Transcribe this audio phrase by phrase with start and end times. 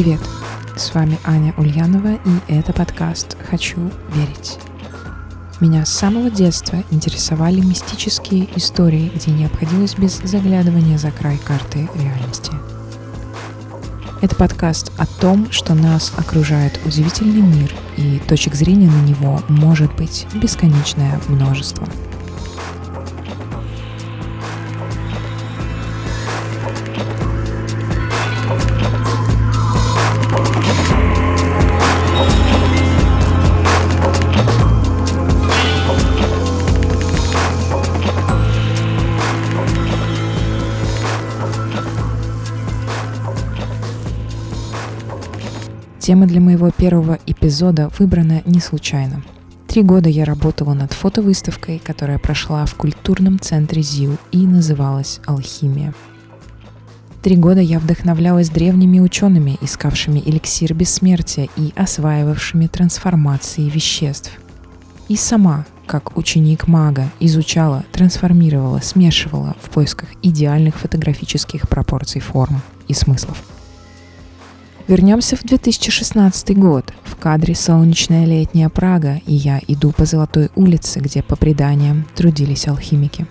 [0.00, 0.20] Привет!
[0.76, 4.56] С вами Аня Ульянова, и это подкаст «Хочу верить».
[5.58, 11.88] Меня с самого детства интересовали мистические истории, где не обходилось без заглядывания за край карты
[11.96, 12.52] реальности.
[14.22, 19.92] Это подкаст о том, что нас окружает удивительный мир, и точек зрения на него может
[19.96, 21.88] быть бесконечное множество–
[46.08, 49.22] Тема для моего первого эпизода выбрана не случайно.
[49.66, 55.92] Три года я работала над фотовыставкой, которая прошла в культурном центре ЗИУ и называлась «Алхимия».
[57.20, 64.32] Три года я вдохновлялась древними учеными, искавшими эликсир бессмертия и осваивавшими трансформации веществ.
[65.08, 72.94] И сама, как ученик мага, изучала, трансформировала, смешивала в поисках идеальных фотографических пропорций форм и
[72.94, 73.36] смыслов–
[74.88, 76.94] Вернемся в 2016 год.
[77.04, 82.66] В кадре солнечная летняя Прага, и я иду по Золотой улице, где, по преданиям, трудились
[82.66, 83.26] алхимики.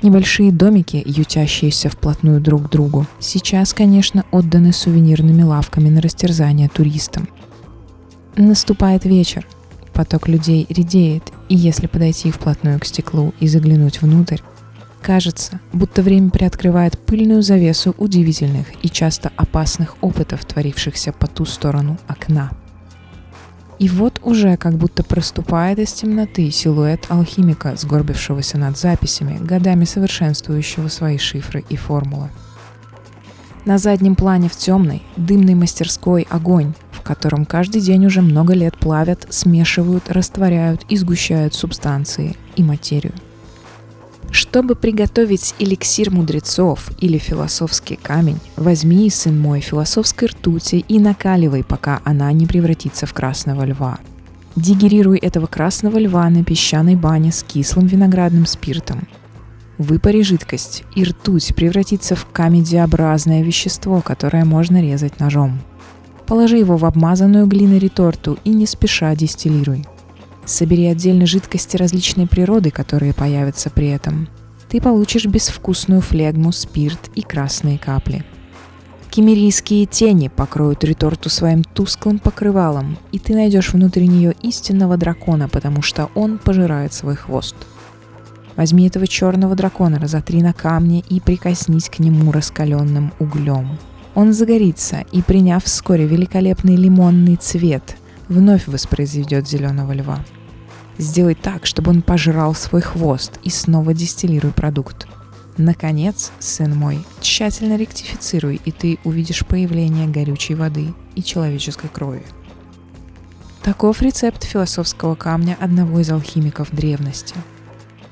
[0.00, 7.28] Небольшие домики, ютящиеся вплотную друг к другу, сейчас, конечно, отданы сувенирными лавками на растерзание туристам.
[8.36, 9.46] Наступает вечер.
[9.92, 14.40] Поток людей редеет, и если подойти вплотную к стеклу и заглянуть внутрь,
[15.06, 21.96] Кажется, будто время приоткрывает пыльную завесу удивительных и часто опасных опытов, творившихся по ту сторону
[22.08, 22.50] окна.
[23.78, 30.88] И вот уже как будто проступает из темноты силуэт алхимика, сгорбившегося над записями, годами совершенствующего
[30.88, 32.28] свои шифры и формулы.
[33.64, 38.76] На заднем плане в темной, дымной мастерской огонь, в котором каждый день уже много лет
[38.76, 43.14] плавят, смешивают, растворяют и сгущают субстанции и материю.
[44.30, 52.00] Чтобы приготовить эликсир мудрецов или философский камень, возьми, сын мой, философской ртути и накаливай, пока
[52.04, 53.98] она не превратится в красного льва.
[54.56, 59.06] Дигерируй этого красного льва на песчаной бане с кислым виноградным спиртом.
[59.78, 65.60] Выпари жидкость, и ртуть превратится в камедиобразное вещество, которое можно резать ножом.
[66.26, 69.84] Положи его в обмазанную глиной реторту и не спеша дистиллируй.
[70.46, 74.28] Собери отдельно жидкости различной природы, которые появятся при этом.
[74.68, 78.24] Ты получишь безвкусную флегму, спирт и красные капли.
[79.10, 85.82] Кемерийские тени покроют реторту своим тусклым покрывалом, и ты найдешь внутри нее истинного дракона, потому
[85.82, 87.56] что он пожирает свой хвост.
[88.56, 93.78] Возьми этого черного дракона, разотри на камне и прикоснись к нему раскаленным углем.
[94.14, 97.96] Он загорится и, приняв вскоре великолепный лимонный цвет,
[98.28, 100.24] вновь воспроизведет зеленого льва.
[100.98, 105.06] Сделай так, чтобы он пожрал свой хвост и снова дистиллируй продукт.
[105.58, 112.22] Наконец, сын мой, тщательно ректифицируй, и ты увидишь появление горючей воды и человеческой крови.
[113.62, 117.34] Таков рецепт философского камня одного из алхимиков древности.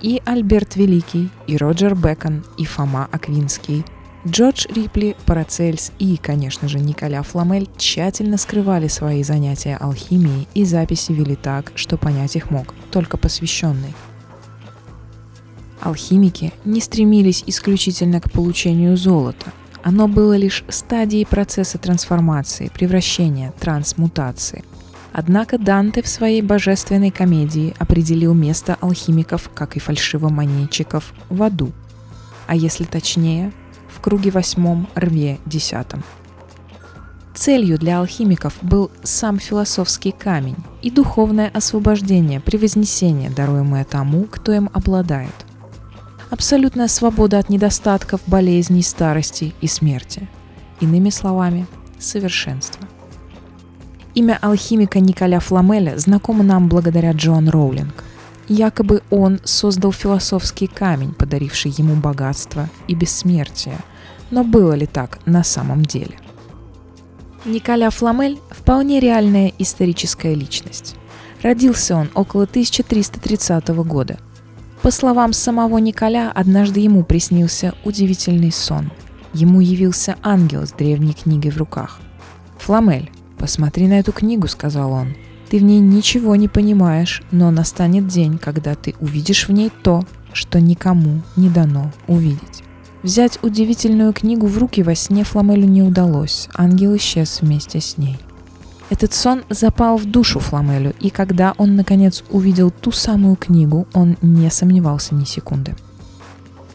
[0.00, 3.84] И Альберт Великий, и Роджер Бекон, и Фома Аквинский–
[4.24, 11.10] Джордж Рипли, Парацельс и, конечно же, Николя Фламель тщательно скрывали свои занятия алхимией и записи
[11.10, 13.94] вели так, что понять их мог только посвященный.
[15.80, 19.52] Алхимики не стремились исключительно к получению золота.
[19.82, 24.62] Оно было лишь стадией процесса трансформации, превращения, трансмутации.
[25.12, 31.72] Однако Данте в своей божественной комедии определил место алхимиков, как и фальшивомонетчиков, в аду.
[32.46, 33.52] А если точнее,
[34.02, 36.02] круге восьмом, рве десятом.
[37.34, 44.68] Целью для алхимиков был сам философский камень и духовное освобождение, превознесение, даруемое тому, кто им
[44.74, 45.32] обладает.
[46.28, 50.28] Абсолютная свобода от недостатков, болезней, старости и смерти.
[50.80, 51.66] Иными словами,
[51.98, 52.86] совершенство.
[54.14, 58.04] Имя алхимика Николя Фламеля знакомо нам благодаря Джон Роулинг–
[58.48, 63.78] Якобы он создал философский камень, подаривший ему богатство и бессмертие.
[64.32, 66.18] Но было ли так на самом деле?
[67.44, 70.96] Николя Фламель– вполне реальная историческая личность.
[71.42, 74.18] Родился он около 1330 года.
[74.82, 78.90] По словам самого Николя, однажды ему приснился удивительный сон.
[79.32, 82.00] Ему явился ангел с древней книгой в руках.
[82.58, 85.14] «Фламель, посмотри на эту книгу»,— сказал он.
[85.52, 90.02] Ты в ней ничего не понимаешь, но настанет день, когда ты увидишь в ней то,
[90.32, 92.64] что никому не дано увидеть.
[93.02, 98.18] Взять удивительную книгу в руки во сне Фламелю не удалось, ангел исчез вместе с ней.
[98.90, 104.16] Этот сон запал в душу Фламелю, и когда он наконец увидел ту самую книгу, он
[104.22, 105.74] не сомневался ни секунды.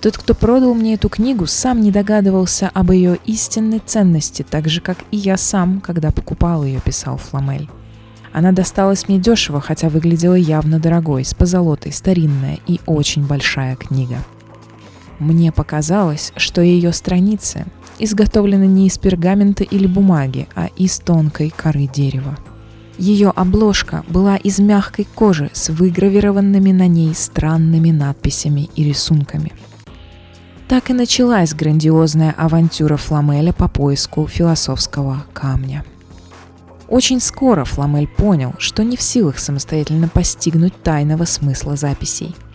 [0.00, 4.80] Тот, кто продал мне эту книгу, сам не догадывался об ее истинной ценности, так же,
[4.80, 7.68] как и я сам, когда покупал ее, писал Фламель.
[8.32, 14.18] Она досталась мне дешево, хотя выглядела явно дорогой, с позолотой, старинная и очень большая книга.
[15.18, 17.66] Мне показалось, что ее страницы
[17.98, 22.38] изготовлены не из пергамента или бумаги, а из тонкой коры дерева.
[22.96, 29.52] Ее обложка была из мягкой кожи с выгравированными на ней странными надписями и рисунками.
[30.68, 35.84] Так и началась грандиозная авантюра Фламеля по поиску философского камня.
[36.88, 42.36] Очень скоро Фламель понял, что не в силах самостоятельно постигнуть тайного смысла записей–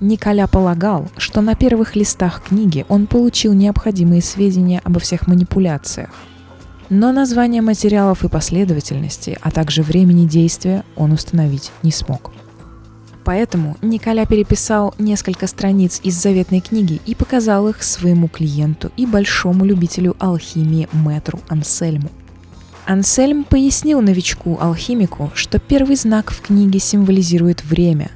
[0.00, 6.10] Николя полагал, что на первых листах книги он получил необходимые сведения обо всех манипуляциях.
[6.90, 12.32] Но название материалов и последовательности, а также времени действия он установить не смог.
[13.24, 19.64] Поэтому Николя переписал несколько страниц из заветной книги и показал их своему клиенту и большому
[19.64, 22.10] любителю алхимии Мэтру Ансельму.
[22.86, 28.12] Ансельм пояснил новичку-алхимику, что первый знак в книге символизирует время,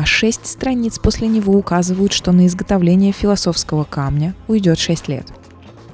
[0.00, 5.26] а шесть страниц после него указывают, что на изготовление философского камня уйдет 6 лет.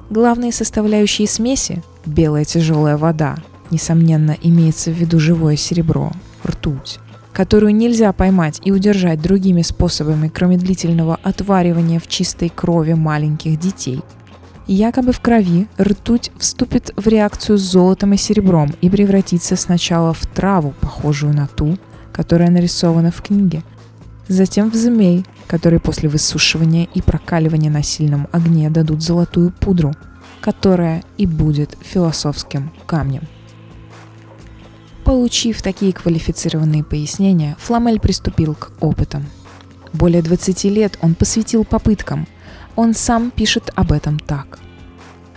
[0.09, 3.35] Главные составляющие смеси– белая тяжелая вода,
[3.69, 6.13] несомненно, имеется в виду живое серебро,
[6.45, 6.99] ртуть,
[7.33, 13.99] которую нельзя поймать и удержать другими способами, кроме длительного отваривания в чистой крови маленьких детей.
[14.67, 20.25] Якобы в крови ртуть вступит в реакцию с золотом и серебром и превратится сначала в
[20.27, 21.77] траву, похожую на ту,
[22.13, 23.63] которая нарисована в книге–
[24.27, 29.93] затем в змей, которые после высушивания и прокаливания на сильном огне дадут золотую пудру,
[30.41, 33.23] которая и будет философским камнем.
[35.03, 39.25] Получив такие квалифицированные пояснения, Фламель приступил к опытам.
[39.93, 42.27] Более 20 лет он посвятил попыткам.
[42.75, 44.59] Он сам пишет об этом так.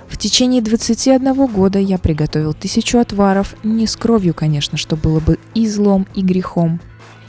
[0.08, 5.38] В течение 21 года я приготовил тысячу отваров, не с кровью, конечно, что было бы
[5.54, 6.80] и злом, и грехом,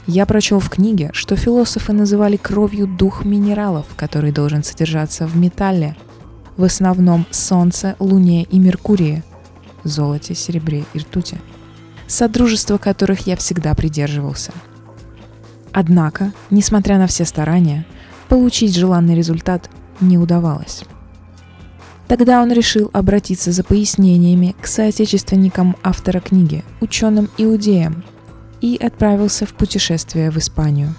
[0.06, 5.96] я прочел в книге, что философы называли кровью дух минералов, который должен содержаться в металле,
[6.56, 9.22] в основном Солнце, Луне и Меркурии,
[9.84, 11.38] золоте, серебре и ртути,
[12.06, 14.52] содружество которых я всегда придерживался.
[15.72, 17.86] Однако, несмотря на все старания,
[18.28, 19.70] получить желанный результат
[20.00, 20.84] не удавалось.
[22.08, 28.04] Тогда он решил обратиться за пояснениями к соотечественникам автора книги, ученым-иудеям,
[28.62, 30.94] и отправился в путешествие в Испанию.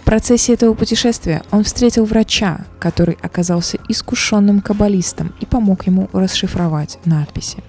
[0.00, 6.98] В процессе этого путешествия он встретил врача, который оказался искушенным каббалистом и помог ему расшифровать
[7.06, 7.62] надписи.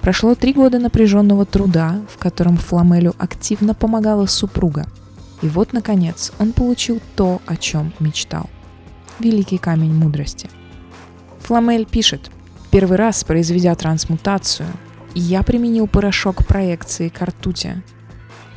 [0.00, 4.86] Прошло три года напряженного труда, в котором Фламелю активно помогала супруга.
[5.42, 8.48] И вот, наконец, он получил то, о чем мечтал.
[9.18, 10.48] Великий камень мудрости.
[11.40, 12.30] Фламель пишет,
[12.70, 14.68] «Первый раз, произведя трансмутацию,
[15.14, 17.82] я применил порошок проекции к ртути,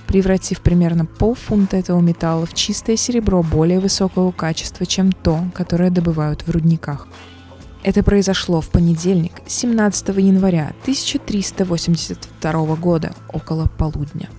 [0.07, 6.43] превратив примерно полфунта этого металла в чистое серебро более высокого качества, чем то, которое добывают
[6.43, 7.07] в рудниках.
[7.83, 14.29] Это произошло в понедельник, 17 января 1382 года, около полудня.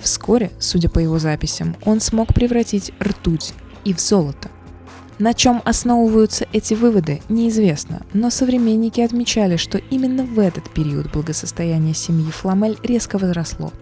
[0.00, 4.48] Вскоре, судя по его записям, он смог превратить ртуть и в золото.
[5.18, 11.94] На чем основываются эти выводы, неизвестно, но современники отмечали, что именно в этот период благосостояние
[11.94, 13.72] семьи Фламель резко возросло–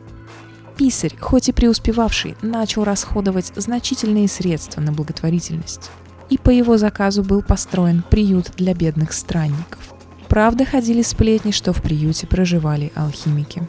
[0.80, 5.90] Писарь, хоть и преуспевавший, начал расходовать значительные средства на благотворительность.
[6.30, 9.92] И по его заказу был построен приют для бедных странников.
[10.26, 13.62] Правда, ходили сплетни, что в приюте проживали алхимики.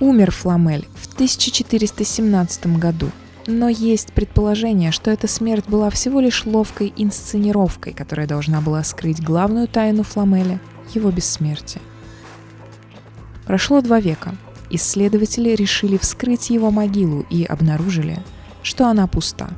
[0.00, 3.12] Умер Фламель в 1417 году,
[3.46, 9.22] но есть предположение, что эта смерть была всего лишь ловкой инсценировкой, которая должна была скрыть
[9.22, 10.60] главную тайну Фламеля–
[10.96, 11.80] его бессмертие.
[13.46, 14.34] Прошло два века,
[14.70, 18.18] исследователи решили вскрыть его могилу и обнаружили,
[18.62, 19.50] что она пуста.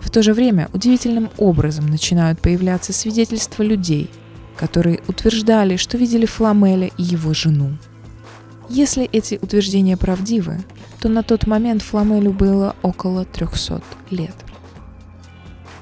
[0.00, 4.08] В то же время удивительным образом начинают появляться свидетельства людей,
[4.56, 7.76] которые утверждали, что видели Фламеля и его жену.
[8.68, 10.58] Если эти утверждения правдивы,
[11.00, 14.34] то на тот момент Фламелю было около 300 лет.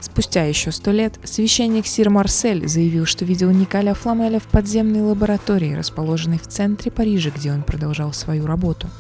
[0.05, 5.73] Спустя еще сто лет священник Сир Марсель заявил, что видел Николя Фламеля в подземной лаборатории,
[5.73, 8.91] расположенной в центре Парижа, где он продолжал свою работу.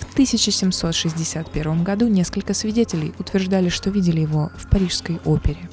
[0.00, 5.70] В 1761 году несколько свидетелей утверждали, что видели его в Парижской опере.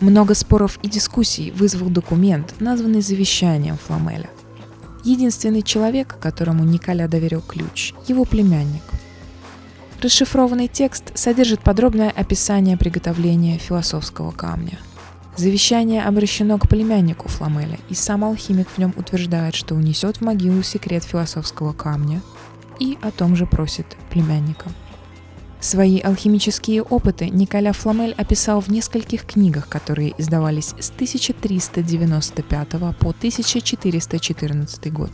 [0.00, 4.28] Много споров и дискуссий вызвал документ, названный завещанием Фламеля.
[5.04, 8.82] Единственный человек, которому Николя доверил ключ– его племянник.
[10.00, 14.78] Расшифрованный текст содержит подробное описание приготовления философского камня.
[15.36, 20.62] Завещание обращено к племяннику Фламеля, и сам алхимик в нем утверждает, что унесет в могилу
[20.62, 22.22] секрет философского камня,
[22.78, 24.70] и о том же просит племянника.
[25.58, 34.92] Свои алхимические опыты Николя Фламель описал в нескольких книгах, которые издавались с 1395 по 1414
[34.92, 35.10] год.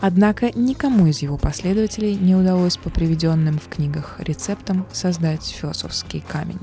[0.00, 6.60] Однако никому из его последователей не удалось по приведенным в книгах рецептам создать философский камень.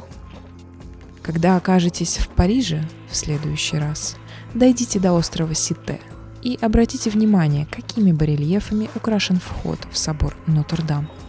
[1.22, 4.18] Когда окажетесь в Париже в следующий раз,
[4.54, 6.00] дойдите до острова Сите
[6.42, 11.10] и обратите внимание, какими барельефами украшен вход в собор Нотр-Дам–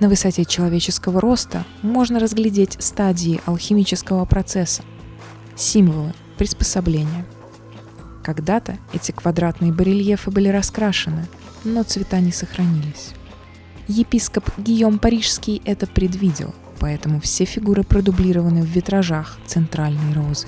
[0.00, 4.82] на высоте человеческого роста можно разглядеть стадии алхимического процесса,
[5.56, 7.24] символы, приспособления.
[8.24, 11.26] Когда-то эти квадратные барельефы были раскрашены,
[11.62, 13.10] но цвета не сохранились.
[13.86, 20.46] Епископ Гийом Парижский это предвидел, поэтому все фигуры продублированы в витражах центральной розы.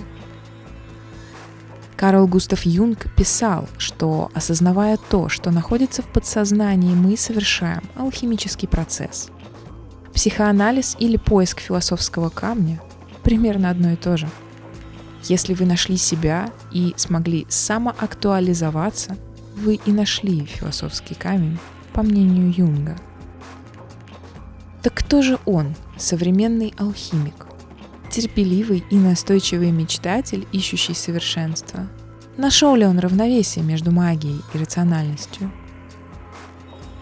[1.96, 9.28] Карл Густав Юнг писал, что, осознавая то, что находится в подсознании, мы совершаем алхимический процесс.
[10.14, 12.80] Психоанализ или поиск философского камня
[13.22, 14.28] примерно одно и то же.
[15.24, 19.16] Если вы нашли себя и смогли самоактуализоваться,
[19.56, 21.58] вы и нашли философский камень,
[21.92, 22.96] по мнению Юнга.
[24.82, 27.46] Так кто же он, современный алхимик?
[28.10, 31.88] Терпеливый и настойчивый мечтатель, ищущий совершенства?
[32.36, 35.50] Нашел ли он равновесие между магией и рациональностью?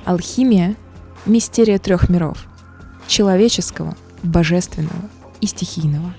[0.05, 0.77] Алхимия–
[1.27, 2.47] мистерия трех миров–
[3.07, 6.15] человеческого, божественного и стихийного.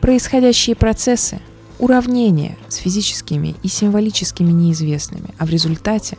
[0.00, 1.40] Происходящие процессы–
[1.78, 6.16] уравнения с физическими и символическими неизвестными, а в результате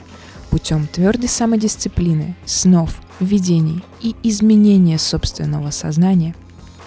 [0.50, 6.36] путем твердой самодисциплины, снов, видений и изменения собственного сознания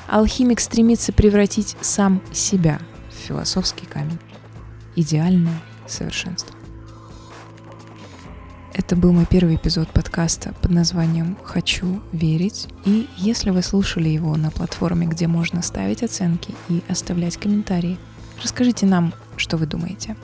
[0.09, 4.19] алхимик стремится превратить сам себя в философский камень.
[4.97, 6.55] Идеальное совершенство.
[8.77, 12.67] Это был мой первый эпизод подкаста под названием «Хочу верить».
[12.85, 17.99] И если вы слушали его на платформе, где можно ставить оценки и оставлять комментарии,
[18.43, 20.17] расскажите нам, что вы думаете.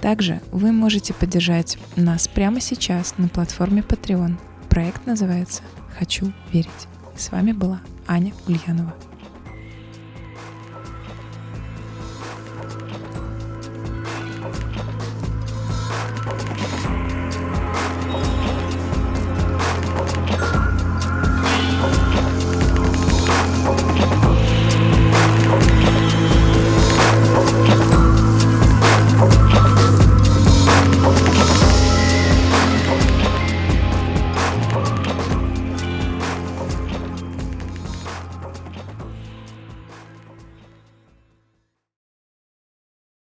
[0.00, 4.36] Также вы можете поддержать нас прямо сейчас на платформе Patreon.
[4.70, 5.62] Проект называется
[5.98, 6.88] «Хочу верить».
[7.14, 8.94] С вами была Аня Ульянова.